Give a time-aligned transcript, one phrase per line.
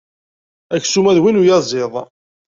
[0.75, 1.93] Aksum-a d win uyaẓiḍ.